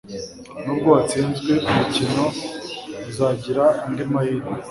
nubwo 0.63 0.87
watsinzwe 0.95 1.53
umukino, 1.69 2.23
uzagira 3.09 3.65
andi 3.85 4.03
mahirwe 4.11 4.49